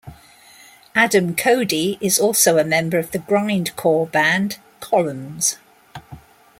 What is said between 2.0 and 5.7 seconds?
is also a member of the grindcore band Columns.